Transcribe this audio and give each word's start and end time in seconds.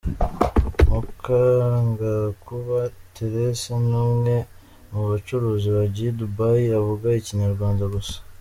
Mukagakuba 0.89 2.79
Thérèse 3.13 3.69
ni 3.89 3.95
umwe 4.05 4.35
mu 4.91 5.01
bacuruzi 5.09 5.67
bagiye 5.77 6.09
i 6.13 6.17
Dubai 6.19 6.65
avuga 6.79 7.07
Ikinyarwanda 7.19 7.83
gusa. 7.93 8.17